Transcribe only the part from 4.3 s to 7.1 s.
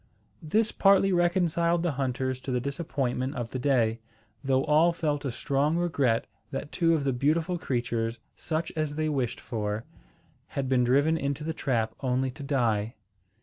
though all felt a strong regret that two of